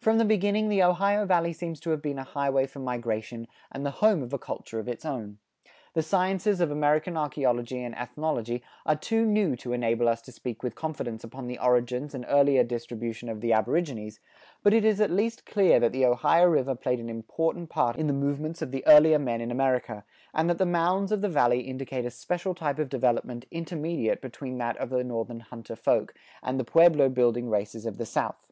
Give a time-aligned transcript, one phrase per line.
[0.00, 3.86] From the beginning the Ohio Valley seems to have been a highway for migration, and
[3.86, 5.38] the home of a culture of its own.
[5.94, 10.64] The sciences of American archeology and ethnology are too new to enable us to speak
[10.64, 14.18] with confidence upon the origins and earlier distribution of the aborigines,
[14.64, 18.08] but it is at least clear that the Ohio river played an important part in
[18.08, 20.04] the movements of the earlier men in America,
[20.34, 24.58] and that the mounds of the valley indicate a special type of development intermediate between
[24.58, 28.50] that of the northern hunter folk, and the pueblo building races of the south.